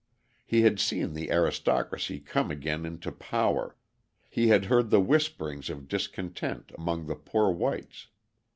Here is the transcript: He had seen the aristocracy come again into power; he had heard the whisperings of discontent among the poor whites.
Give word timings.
He 0.47 0.61
had 0.63 0.79
seen 0.79 1.13
the 1.13 1.31
aristocracy 1.31 2.19
come 2.19 2.49
again 2.49 2.87
into 2.87 3.11
power; 3.11 3.75
he 4.31 4.47
had 4.47 4.65
heard 4.65 4.89
the 4.89 4.99
whisperings 4.99 5.69
of 5.69 5.87
discontent 5.87 6.71
among 6.75 7.05
the 7.05 7.13
poor 7.15 7.51
whites. 7.51 8.07